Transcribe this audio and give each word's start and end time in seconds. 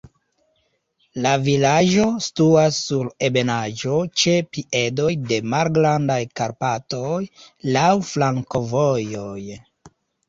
La 1.25 1.33
vilaĝo 1.47 2.05
situas 2.27 2.79
sur 2.85 3.11
ebenaĵo 3.27 3.99
ĉe 4.23 4.33
piedoj 4.57 5.11
de 5.33 5.39
Malgrandaj 5.53 6.19
Karpatoj, 6.41 7.21
laŭ 7.77 7.89
flankovojoj. 8.15 9.41